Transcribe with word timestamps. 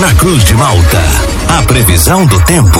Na 0.00 0.14
Cruz 0.14 0.44
de 0.44 0.54
Malta, 0.54 0.98
a 1.48 1.62
previsão 1.62 2.24
do 2.24 2.38
tempo. 2.44 2.78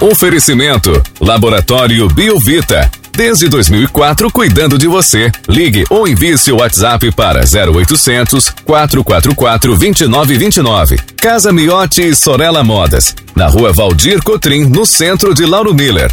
Oferecimento: 0.00 1.02
Laboratório 1.20 2.08
Biovita. 2.08 2.90
Desde 3.14 3.48
2004, 3.48 4.30
cuidando 4.30 4.78
de 4.78 4.86
você. 4.86 5.30
Ligue 5.48 5.84
ou 5.90 6.06
envie 6.06 6.38
seu 6.38 6.58
WhatsApp 6.58 7.10
para 7.12 7.40
0800 7.40 8.50
444 8.64 9.76
2929. 9.76 10.98
Casa 11.16 11.52
Miotti 11.52 12.02
e 12.02 12.14
Sorella 12.14 12.62
Modas. 12.62 13.14
Na 13.34 13.48
rua 13.48 13.72
Valdir 13.72 14.22
Cotrim, 14.22 14.64
no 14.64 14.86
centro 14.86 15.34
de 15.34 15.44
Lauro 15.44 15.74
Miller. 15.74 16.10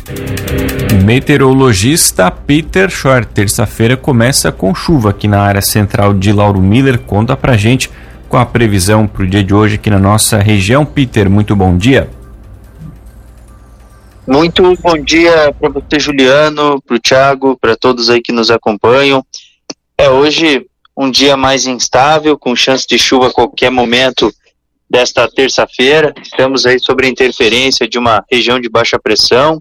Meteorologista 1.06 2.32
Peter 2.32 2.90
Short. 2.90 3.28
Terça-feira 3.34 3.96
começa 3.96 4.52
com 4.52 4.74
chuva 4.74 5.12
aqui 5.12 5.28
na 5.28 5.42
área 5.42 5.62
central 5.62 6.14
de 6.14 6.34
Lauro 6.34 6.60
Miller. 6.60 6.98
Conta 7.00 7.38
pra 7.38 7.56
gente 7.56 7.90
com 8.30 8.38
a 8.38 8.46
previsão 8.46 9.08
para 9.08 9.24
o 9.24 9.28
dia 9.28 9.44
de 9.44 9.54
hoje 9.54 9.76
aqui 9.76 9.90
na 9.90 9.98
nossa 9.98 10.38
região. 10.38 10.86
Peter, 10.86 11.28
muito 11.28 11.56
bom 11.56 11.76
dia. 11.76 12.08
Muito 14.26 14.78
bom 14.78 15.04
dia 15.04 15.52
para 15.60 15.70
você, 15.70 16.00
Juliano, 16.00 16.80
para 16.84 16.96
o 16.96 17.00
Thiago, 17.00 17.58
para 17.60 17.76
todos 17.76 18.12
aí 18.12 18.22
que 18.22 18.32
nos 18.32 18.52
acompanham. 18.52 19.26
É 19.98 20.08
hoje 20.08 20.68
um 20.96 21.10
dia 21.10 21.36
mais 21.36 21.66
instável, 21.66 22.38
com 22.38 22.56
chance 22.56 22.86
de 22.88 23.00
chuva 23.00 23.30
a 23.30 23.34
qualquer 23.34 23.72
momento 23.72 24.32
desta 24.88 25.28
terça-feira. 25.28 26.14
Estamos 26.22 26.68
aí 26.68 26.80
sobre 26.80 27.08
a 27.08 27.10
interferência 27.10 27.90
de 27.90 27.98
uma 27.98 28.24
região 28.32 28.60
de 28.60 28.70
baixa 28.70 29.00
pressão 29.00 29.60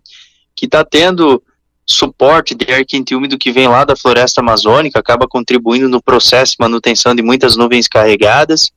que 0.55 0.66
está 0.66 0.84
tendo 0.84 1.42
suporte 1.88 2.55
de 2.55 2.70
ar 2.73 2.84
quente 2.84 3.15
úmido 3.15 3.38
que 3.38 3.51
vem 3.51 3.66
lá 3.66 3.84
da 3.84 3.97
floresta 3.97 4.41
amazônica, 4.41 4.98
acaba 4.98 5.27
contribuindo 5.27 5.88
no 5.88 6.02
processo 6.02 6.52
de 6.52 6.59
manutenção 6.61 7.14
de 7.14 7.23
muitas 7.23 7.56
nuvens 7.56 7.88
carregadas. 7.88 8.70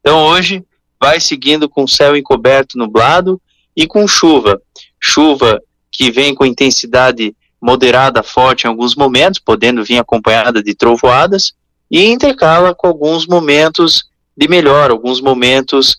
Então 0.00 0.24
hoje 0.24 0.62
vai 1.00 1.18
seguindo 1.18 1.68
com 1.68 1.88
céu 1.88 2.14
encoberto 2.14 2.76
nublado 2.76 3.40
e 3.74 3.86
com 3.86 4.06
chuva. 4.06 4.60
Chuva 5.00 5.60
que 5.90 6.10
vem 6.10 6.34
com 6.34 6.44
intensidade 6.44 7.34
moderada 7.60 8.22
forte 8.22 8.64
em 8.64 8.68
alguns 8.68 8.94
momentos, 8.94 9.40
podendo 9.40 9.82
vir 9.82 9.98
acompanhada 9.98 10.62
de 10.62 10.74
trovoadas, 10.74 11.52
e 11.90 12.06
intercala 12.06 12.74
com 12.74 12.86
alguns 12.86 13.26
momentos 13.26 14.04
de 14.36 14.48
melhor, 14.48 14.90
alguns 14.90 15.20
momentos 15.20 15.96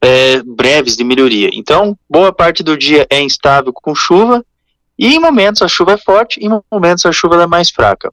é, 0.00 0.42
breves 0.42 0.96
de 0.96 1.04
melhoria. 1.04 1.50
Então, 1.52 1.98
boa 2.08 2.32
parte 2.32 2.62
do 2.62 2.76
dia 2.76 3.06
é 3.10 3.20
instável 3.20 3.72
com 3.72 3.94
chuva, 3.94 4.44
e 4.98 5.14
em 5.14 5.18
momentos 5.18 5.62
a 5.62 5.68
chuva 5.68 5.92
é 5.92 5.98
forte, 5.98 6.40
em 6.40 6.50
momentos 6.70 7.04
a 7.04 7.12
chuva 7.12 7.42
é 7.42 7.46
mais 7.46 7.70
fraca. 7.70 8.12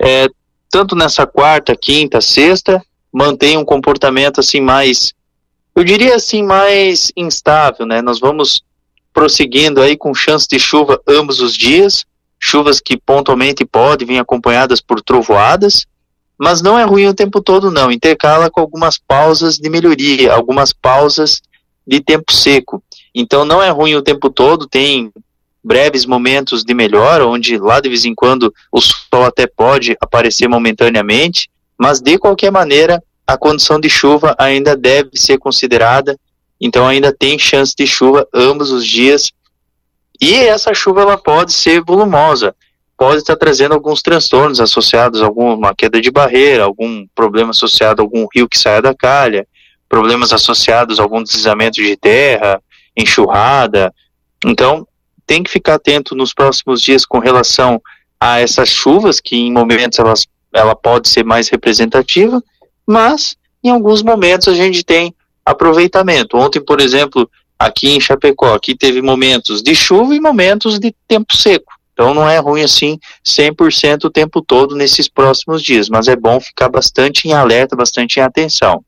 É, 0.00 0.28
tanto 0.70 0.96
nessa 0.96 1.26
quarta, 1.26 1.76
quinta, 1.76 2.20
sexta, 2.20 2.82
mantém 3.12 3.56
um 3.56 3.64
comportamento 3.64 4.40
assim 4.40 4.60
mais, 4.60 5.14
eu 5.74 5.84
diria 5.84 6.16
assim, 6.16 6.42
mais 6.42 7.12
instável, 7.16 7.86
né? 7.86 8.02
Nós 8.02 8.18
vamos 8.18 8.62
prosseguindo 9.12 9.80
aí 9.80 9.96
com 9.96 10.14
chance 10.14 10.46
de 10.46 10.58
chuva 10.58 11.00
ambos 11.06 11.40
os 11.40 11.56
dias, 11.56 12.04
chuvas 12.38 12.80
que 12.80 12.98
pontualmente 12.98 13.64
podem 13.64 14.06
vir 14.06 14.18
acompanhadas 14.18 14.80
por 14.80 15.00
trovoadas, 15.00 15.86
mas 16.38 16.60
não 16.60 16.78
é 16.78 16.84
ruim 16.84 17.06
o 17.06 17.14
tempo 17.14 17.40
todo 17.40 17.70
não, 17.70 17.90
intercala 17.90 18.50
com 18.50 18.60
algumas 18.60 18.98
pausas 18.98 19.56
de 19.56 19.70
melhoria, 19.70 20.34
algumas 20.34 20.72
pausas 20.72 21.40
de 21.86 22.00
tempo 22.00 22.30
seco. 22.32 22.82
Então 23.14 23.44
não 23.44 23.62
é 23.62 23.70
ruim 23.70 23.94
o 23.94 24.02
tempo 24.02 24.28
todo, 24.28 24.66
tem 24.66 25.10
breves 25.66 26.06
momentos 26.06 26.62
de 26.62 26.72
melhora, 26.72 27.26
onde 27.26 27.58
lá 27.58 27.80
de 27.80 27.88
vez 27.88 28.04
em 28.04 28.14
quando 28.14 28.54
o 28.70 28.80
sol 28.80 29.24
até 29.24 29.48
pode 29.48 29.96
aparecer 30.00 30.46
momentaneamente, 30.46 31.50
mas 31.76 32.00
de 32.00 32.16
qualquer 32.18 32.52
maneira 32.52 33.02
a 33.26 33.36
condição 33.36 33.80
de 33.80 33.90
chuva 33.90 34.32
ainda 34.38 34.76
deve 34.76 35.10
ser 35.14 35.38
considerada, 35.38 36.16
então 36.60 36.86
ainda 36.86 37.12
tem 37.12 37.36
chance 37.36 37.74
de 37.76 37.84
chuva 37.84 38.28
ambos 38.32 38.70
os 38.70 38.86
dias. 38.86 39.32
E 40.20 40.34
essa 40.34 40.72
chuva 40.72 41.00
ela 41.00 41.18
pode 41.18 41.52
ser 41.52 41.82
volumosa, 41.82 42.54
pode 42.96 43.18
estar 43.18 43.34
trazendo 43.34 43.74
alguns 43.74 44.00
transtornos 44.02 44.60
associados 44.60 45.20
a 45.20 45.26
alguma 45.26 45.74
queda 45.74 46.00
de 46.00 46.12
barreira, 46.12 46.62
algum 46.62 47.04
problema 47.12 47.50
associado 47.50 48.00
a 48.00 48.04
algum 48.04 48.24
rio 48.32 48.48
que 48.48 48.56
saia 48.56 48.80
da 48.80 48.94
calha, 48.94 49.44
problemas 49.88 50.32
associados 50.32 51.00
a 51.00 51.02
algum 51.02 51.24
deslizamento 51.24 51.82
de 51.82 51.96
terra, 51.96 52.62
enxurrada. 52.96 53.92
Então, 54.44 54.86
tem 55.26 55.42
que 55.42 55.50
ficar 55.50 55.74
atento 55.74 56.14
nos 56.14 56.32
próximos 56.32 56.80
dias 56.80 57.04
com 57.04 57.18
relação 57.18 57.80
a 58.20 58.40
essas 58.40 58.68
chuvas, 58.68 59.20
que 59.20 59.36
em 59.36 59.52
momentos 59.52 59.98
elas, 59.98 60.26
ela 60.52 60.74
pode 60.74 61.08
ser 61.08 61.24
mais 61.24 61.48
representativa, 61.48 62.42
mas 62.86 63.36
em 63.62 63.70
alguns 63.70 64.02
momentos 64.02 64.48
a 64.48 64.54
gente 64.54 64.84
tem 64.84 65.14
aproveitamento. 65.44 66.36
Ontem, 66.36 66.60
por 66.60 66.80
exemplo, 66.80 67.28
aqui 67.58 67.90
em 67.90 68.00
Chapecó, 68.00 68.54
aqui 68.54 68.74
teve 68.76 69.02
momentos 69.02 69.62
de 69.62 69.74
chuva 69.74 70.14
e 70.14 70.20
momentos 70.20 70.78
de 70.78 70.94
tempo 71.06 71.36
seco. 71.36 71.72
Então 71.92 72.12
não 72.12 72.28
é 72.28 72.38
ruim 72.38 72.62
assim 72.62 72.98
100% 73.24 74.04
o 74.04 74.10
tempo 74.10 74.42
todo 74.42 74.76
nesses 74.76 75.08
próximos 75.08 75.62
dias, 75.62 75.88
mas 75.88 76.08
é 76.08 76.14
bom 76.14 76.38
ficar 76.38 76.68
bastante 76.68 77.26
em 77.26 77.32
alerta, 77.32 77.74
bastante 77.74 78.18
em 78.18 78.22
atenção. 78.22 78.84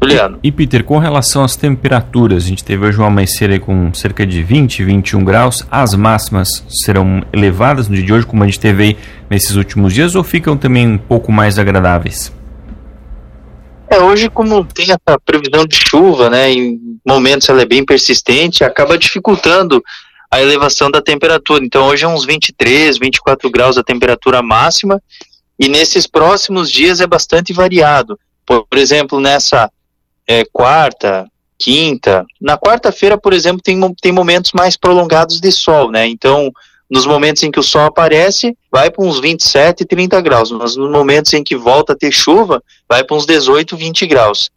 Juliano. 0.00 0.38
E, 0.42 0.48
e, 0.48 0.52
Peter, 0.52 0.84
com 0.84 0.98
relação 0.98 1.44
às 1.44 1.56
temperaturas, 1.56 2.44
a 2.44 2.48
gente 2.48 2.64
teve 2.64 2.86
hoje 2.86 2.98
uma 2.98 3.06
amanhecer 3.06 3.58
com 3.60 3.92
cerca 3.94 4.26
de 4.26 4.42
20, 4.42 4.84
21 4.84 5.24
graus. 5.24 5.66
As 5.70 5.94
máximas 5.94 6.64
serão 6.68 7.24
elevadas 7.32 7.88
no 7.88 7.94
dia 7.94 8.04
de 8.04 8.12
hoje, 8.12 8.26
como 8.26 8.42
a 8.42 8.46
gente 8.46 8.60
teve 8.60 8.82
aí 8.82 8.98
nesses 9.30 9.54
últimos 9.54 9.92
dias, 9.92 10.14
ou 10.14 10.24
ficam 10.24 10.56
também 10.56 10.88
um 10.88 10.98
pouco 10.98 11.30
mais 11.30 11.58
agradáveis? 11.58 12.32
É, 13.88 13.98
hoje, 14.00 14.30
como 14.30 14.64
tem 14.64 14.86
essa 14.86 15.20
previsão 15.24 15.66
de 15.66 15.76
chuva, 15.76 16.30
né, 16.30 16.50
em 16.50 16.80
momentos 17.06 17.48
ela 17.48 17.62
é 17.62 17.66
bem 17.66 17.84
persistente, 17.84 18.64
acaba 18.64 18.96
dificultando 18.96 19.82
a 20.30 20.40
elevação 20.40 20.90
da 20.90 21.02
temperatura. 21.02 21.62
Então, 21.62 21.88
hoje 21.88 22.04
é 22.04 22.08
uns 22.08 22.24
23, 22.24 22.98
24 22.98 23.50
graus 23.50 23.76
a 23.76 23.82
temperatura 23.82 24.42
máxima, 24.42 25.00
e 25.58 25.68
nesses 25.68 26.06
próximos 26.06 26.72
dias 26.72 27.00
é 27.00 27.06
bastante 27.06 27.52
variado. 27.52 28.18
Por 28.46 28.66
exemplo, 28.74 29.20
nessa 29.20 29.70
é, 30.26 30.44
quarta, 30.52 31.26
quinta. 31.58 32.24
Na 32.40 32.58
quarta-feira, 32.58 33.16
por 33.16 33.32
exemplo, 33.32 33.62
tem, 33.62 33.78
tem 34.00 34.12
momentos 34.12 34.52
mais 34.52 34.76
prolongados 34.76 35.40
de 35.40 35.52
sol, 35.52 35.90
né? 35.90 36.06
Então, 36.06 36.50
nos 36.90 37.06
momentos 37.06 37.42
em 37.42 37.50
que 37.50 37.60
o 37.60 37.62
sol 37.62 37.82
aparece, 37.82 38.56
vai 38.70 38.90
para 38.90 39.04
uns 39.04 39.18
27, 39.18 39.84
30 39.84 40.20
graus, 40.20 40.50
mas 40.50 40.76
nos 40.76 40.90
momentos 40.90 41.32
em 41.32 41.42
que 41.42 41.56
volta 41.56 41.94
a 41.94 41.96
ter 41.96 42.12
chuva, 42.12 42.62
vai 42.88 43.02
para 43.02 43.16
uns 43.16 43.24
18, 43.24 43.76
20 43.76 44.06
graus. 44.06 44.50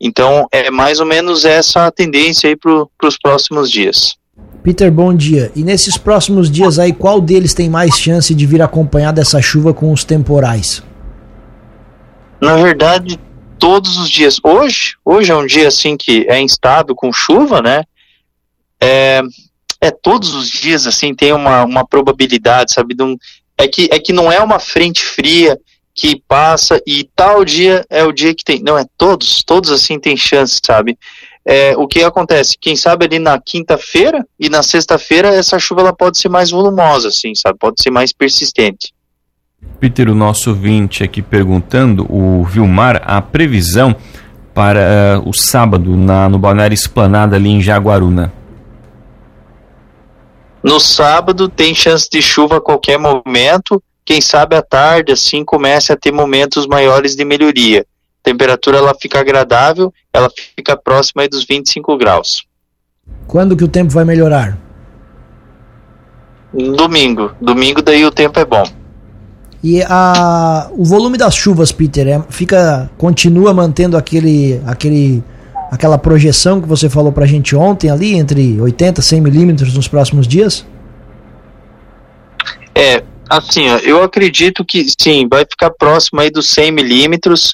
Então, 0.00 0.46
é 0.50 0.70
mais 0.70 1.00
ou 1.00 1.06
menos 1.06 1.44
essa 1.44 1.86
a 1.86 1.90
tendência 1.90 2.48
aí 2.48 2.56
para 2.56 2.86
os 3.04 3.18
próximos 3.18 3.70
dias. 3.70 4.16
Peter, 4.62 4.90
bom 4.90 5.14
dia. 5.14 5.52
E 5.54 5.62
nesses 5.62 5.98
próximos 5.98 6.50
dias 6.50 6.78
aí, 6.78 6.92
qual 6.92 7.20
deles 7.20 7.52
tem 7.52 7.68
mais 7.68 7.98
chance 7.98 8.34
de 8.34 8.46
vir 8.46 8.62
acompanhar 8.62 9.12
dessa 9.12 9.42
chuva 9.42 9.74
com 9.74 9.92
os 9.92 10.04
temporais? 10.04 10.82
Na 12.40 12.56
verdade, 12.56 13.18
todos 13.62 13.96
os 13.96 14.10
dias. 14.10 14.40
Hoje, 14.42 14.96
hoje 15.04 15.30
é 15.30 15.36
um 15.36 15.46
dia 15.46 15.68
assim 15.68 15.96
que 15.96 16.26
é 16.28 16.40
instável 16.40 16.96
com 16.96 17.12
chuva, 17.12 17.62
né? 17.62 17.84
É, 18.80 19.22
é 19.80 19.88
todos 19.92 20.34
os 20.34 20.50
dias 20.50 20.84
assim 20.84 21.14
tem 21.14 21.32
uma, 21.32 21.62
uma 21.62 21.86
probabilidade, 21.86 22.72
sabe? 22.72 22.96
Um, 23.00 23.16
é 23.56 23.68
que 23.68 23.88
é 23.92 24.00
que 24.00 24.12
não 24.12 24.32
é 24.32 24.40
uma 24.40 24.58
frente 24.58 25.04
fria 25.04 25.56
que 25.94 26.20
passa 26.26 26.82
e 26.84 27.08
tal 27.14 27.44
dia 27.44 27.86
é 27.88 28.02
o 28.02 28.10
dia 28.10 28.34
que 28.34 28.42
tem. 28.42 28.60
Não 28.60 28.76
é 28.76 28.84
todos, 28.98 29.44
todos 29.44 29.70
assim 29.70 29.96
tem 29.96 30.16
chance, 30.16 30.58
sabe? 30.66 30.98
É, 31.44 31.76
o 31.76 31.86
que 31.86 32.02
acontece? 32.02 32.56
Quem 32.60 32.74
sabe 32.74 33.06
ali 33.06 33.20
na 33.20 33.40
quinta-feira 33.40 34.26
e 34.40 34.48
na 34.48 34.64
sexta-feira 34.64 35.28
essa 35.28 35.56
chuva 35.60 35.82
ela 35.82 35.92
pode 35.94 36.18
ser 36.18 36.28
mais 36.28 36.50
volumosa, 36.50 37.06
assim, 37.06 37.32
sabe? 37.36 37.60
Pode 37.60 37.80
ser 37.80 37.90
mais 37.90 38.12
persistente. 38.12 38.92
Peter, 39.82 40.08
o 40.08 40.14
nosso 40.14 40.50
ouvinte 40.50 41.02
aqui 41.02 41.20
perguntando, 41.20 42.06
o 42.08 42.44
Vilmar, 42.44 43.02
a 43.04 43.20
previsão 43.20 43.96
para 44.54 45.20
uh, 45.20 45.28
o 45.28 45.32
sábado 45.32 45.96
na, 45.96 46.28
no 46.28 46.38
Balneário 46.38 46.74
Esplanada 46.74 47.36
ali 47.36 47.48
em 47.48 47.60
Jaguaruna. 47.60 48.32
No 50.62 50.78
sábado 50.78 51.48
tem 51.48 51.74
chance 51.74 52.08
de 52.08 52.22
chuva 52.22 52.58
a 52.58 52.60
qualquer 52.60 52.96
momento, 52.96 53.82
quem 54.04 54.20
sabe 54.20 54.54
à 54.54 54.62
tarde 54.62 55.12
assim 55.12 55.44
comece 55.44 55.92
a 55.92 55.96
ter 55.96 56.12
momentos 56.12 56.66
maiores 56.66 57.16
de 57.16 57.24
melhoria. 57.24 57.80
A 57.80 58.22
temperatura 58.22 58.78
ela 58.78 58.94
fica 58.94 59.18
agradável, 59.18 59.92
ela 60.12 60.30
fica 60.54 60.76
próxima 60.76 61.26
dos 61.26 61.44
25 61.44 61.96
graus. 61.96 62.46
Quando 63.26 63.56
que 63.56 63.64
o 63.64 63.68
tempo 63.68 63.92
vai 63.92 64.04
melhorar? 64.04 64.56
Domingo. 66.52 67.32
Domingo 67.40 67.82
daí 67.82 68.04
o 68.04 68.12
tempo 68.12 68.38
é 68.38 68.44
bom. 68.44 68.62
E 69.62 69.80
a, 69.84 70.68
o 70.72 70.84
volume 70.84 71.16
das 71.16 71.36
chuvas, 71.36 71.70
Peter, 71.70 72.08
é, 72.08 72.22
fica 72.28 72.90
continua 72.98 73.54
mantendo 73.54 73.96
aquele, 73.96 74.60
aquele, 74.66 75.22
aquela 75.70 75.96
projeção 75.96 76.60
que 76.60 76.66
você 76.66 76.90
falou 76.90 77.12
pra 77.12 77.26
gente 77.26 77.54
ontem 77.54 77.88
ali, 77.88 78.14
entre 78.14 78.60
80 78.60 79.00
e 79.00 79.04
100 79.04 79.20
milímetros 79.20 79.74
nos 79.74 79.86
próximos 79.86 80.26
dias? 80.26 80.66
É, 82.74 83.04
assim, 83.30 83.66
eu 83.84 84.02
acredito 84.02 84.64
que 84.64 84.84
sim, 85.00 85.28
vai 85.30 85.44
ficar 85.48 85.70
próximo 85.70 86.20
aí 86.20 86.30
dos 86.30 86.48
100 86.50 86.72
milímetros. 86.72 87.52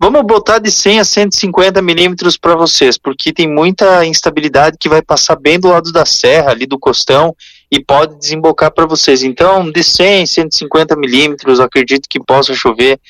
Vamos 0.00 0.22
botar 0.22 0.58
de 0.58 0.70
100 0.70 1.00
a 1.00 1.04
150 1.04 1.82
milímetros 1.82 2.38
para 2.38 2.54
vocês, 2.54 2.96
porque 2.96 3.32
tem 3.32 3.48
muita 3.48 4.06
instabilidade 4.06 4.76
que 4.78 4.88
vai 4.88 5.02
passar 5.02 5.36
bem 5.36 5.58
do 5.60 5.68
lado 5.68 5.92
da 5.92 6.06
serra, 6.06 6.50
ali 6.50 6.66
do 6.66 6.78
costão, 6.78 7.34
e 7.70 7.82
pode 7.82 8.16
desembocar 8.16 8.72
para 8.72 8.86
vocês. 8.86 9.22
Então, 9.22 9.70
de 9.70 9.82
100 9.82 10.26
150 10.26 10.96
milímetros, 10.96 11.60
acredito 11.60 12.08
que 12.08 12.20
possa 12.20 12.54
chover 12.54 13.00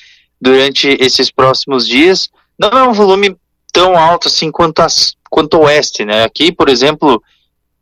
durante 0.40 0.88
esses 1.00 1.30
próximos 1.30 1.86
dias. 1.86 2.28
Não 2.58 2.68
é 2.70 2.82
um 2.82 2.92
volume 2.92 3.36
tão 3.72 3.96
alto 3.96 4.28
assim 4.28 4.50
quanto, 4.50 4.80
as, 4.80 5.14
quanto 5.28 5.58
o 5.58 5.64
oeste, 5.64 6.04
né? 6.04 6.24
Aqui, 6.24 6.50
por 6.50 6.68
exemplo, 6.68 7.22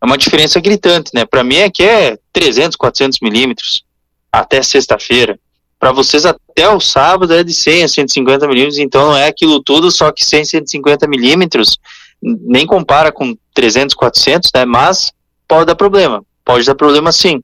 é 0.01 0.05
uma 0.05 0.17
diferença 0.17 0.59
gritante, 0.59 1.11
né? 1.13 1.25
Para 1.25 1.43
mim 1.43 1.61
aqui 1.61 1.83
é 1.83 2.17
300, 2.33 2.75
400 2.75 3.19
milímetros 3.21 3.83
até 4.31 4.61
sexta-feira. 4.61 5.39
Para 5.79 5.91
vocês 5.91 6.25
até 6.25 6.69
o 6.69 6.79
sábado 6.79 7.33
é 7.33 7.43
de 7.43 7.53
100 7.53 7.83
a 7.83 7.87
150 7.87 8.47
milímetros, 8.47 8.79
então 8.79 9.07
não 9.07 9.17
é 9.17 9.27
aquilo 9.27 9.61
tudo, 9.61 9.91
só 9.91 10.11
que 10.11 10.25
100, 10.25 10.45
150 10.45 11.07
milímetros, 11.07 11.77
nem 12.21 12.65
compara 12.65 13.11
com 13.11 13.35
300, 13.53 13.93
400, 13.95 14.51
né? 14.53 14.65
Mas 14.65 15.11
pode 15.47 15.65
dar 15.65 15.75
problema, 15.75 16.23
pode 16.45 16.65
dar 16.65 16.75
problema 16.75 17.11
sim. 17.11 17.41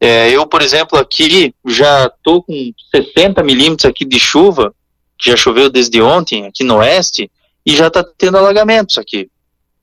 É, 0.00 0.30
eu, 0.30 0.46
por 0.46 0.62
exemplo, 0.62 0.98
aqui 0.98 1.54
já 1.66 2.10
tô 2.22 2.42
com 2.42 2.72
60 2.94 3.42
milímetros 3.42 3.86
aqui 3.86 4.04
de 4.04 4.18
chuva, 4.18 4.74
que 5.18 5.30
já 5.30 5.36
choveu 5.36 5.70
desde 5.70 6.00
ontem 6.00 6.46
aqui 6.46 6.62
no 6.62 6.76
oeste, 6.76 7.30
e 7.64 7.74
já 7.74 7.88
está 7.88 8.04
tendo 8.16 8.38
alagamentos 8.38 8.98
aqui. 8.98 9.28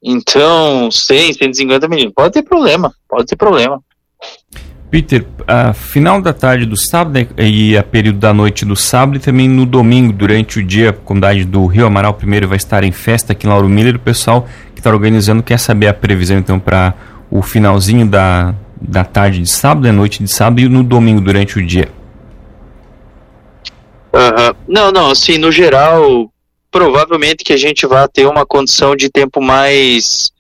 Então, 0.02 0.90
100, 0.92 1.34
150 1.34 1.88
milímetros, 1.88 2.16
pode 2.16 2.34
ter 2.34 2.44
problema, 2.44 2.94
pode 3.10 3.26
ter 3.26 3.36
problema. 3.36 3.82
Peter, 4.90 5.26
a 5.48 5.74
final 5.74 6.22
da 6.22 6.32
tarde 6.32 6.66
do 6.66 6.78
sábado 6.78 7.28
e 7.38 7.76
a 7.76 7.84
período 7.84 8.20
da 8.20 8.34
noite 8.34 8.64
do 8.64 8.76
sábado 8.76 9.18
e 9.18 9.20
também 9.20 9.50
no 9.50 9.66
domingo, 9.66 10.14
durante 10.14 10.60
o 10.60 10.64
dia, 10.64 10.92
a 10.92 10.94
comunidade 10.94 11.44
do 11.44 11.66
Rio 11.66 11.86
Amaral 11.86 12.14
primeiro 12.14 12.48
vai 12.48 12.58
estar 12.58 12.84
em 12.84 12.92
festa 12.92 13.34
aqui 13.34 13.46
em 13.46 13.50
Lauro 13.50 13.68
Miller. 13.68 13.96
O 13.96 14.00
pessoal 14.00 14.48
que 14.74 14.80
está 14.80 14.90
organizando 14.90 15.44
quer 15.44 15.60
saber 15.60 15.88
a 15.88 15.94
previsão 15.94 16.38
então 16.38 16.60
para 16.60 16.94
o 17.30 17.42
finalzinho 17.42 18.08
da, 18.08 18.54
da 18.80 19.04
tarde 19.04 19.42
de 19.42 19.50
sábado, 19.50 19.84
da 19.84 19.92
noite 19.92 20.24
de 20.24 20.32
sábado 20.32 20.62
e 20.62 20.70
no 20.70 20.84
domingo 20.84 21.22
durante 21.22 21.58
o 21.60 21.66
dia. 21.66 21.90
Uhum. 24.14 24.56
Não, 24.68 24.92
não, 24.92 25.12
assim, 25.12 25.38
no 25.38 25.52
geral, 25.52 26.32
provavelmente 26.72 27.44
que 27.44 27.54
a 27.54 27.58
gente 27.58 27.86
vai 27.86 28.08
ter 28.08 28.26
uma 28.26 28.46
condição 28.46 28.96
de 28.96 29.10
tempo 29.10 29.42
mais 29.42 30.32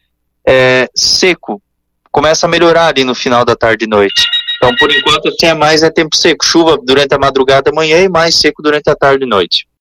é, 0.48 0.90
seco. 0.96 1.62
Começa 2.12 2.46
a 2.46 2.50
melhorar 2.50 2.88
ali 2.88 3.04
no 3.04 3.14
final 3.14 3.44
da 3.44 3.56
tarde 3.56 3.86
e 3.86 3.88
noite. 3.88 4.26
Então, 4.58 4.74
por 4.78 4.90
enquanto, 4.90 5.28
assim, 5.28 5.48
é 5.48 5.54
mais 5.54 5.84
é 5.84 5.90
tempo 5.90 6.16
seco. 6.16 6.46
Chuva 6.46 6.78
durante 6.82 7.14
a 7.14 7.20
madrugada, 7.20 7.72
manhã 7.74 8.00
e 8.00 8.08
mais 8.08 8.36
seco 8.36 8.62
durante 8.62 8.90
a 8.90 8.96
tarde 8.96 9.26
e 9.26 9.28
noite. 9.28 9.68